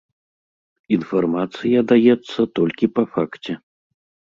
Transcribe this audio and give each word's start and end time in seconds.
Інфармацыя 0.97 1.79
даецца 1.93 2.41
толькі 2.59 2.93
па 2.97 3.03
факце. 3.15 3.53